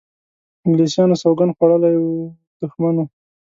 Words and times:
انګلیسیانو 0.65 1.15
سوګند 1.23 1.55
خوړولی 1.57 1.91
دښمن 2.61 2.93
وو. 2.97 3.05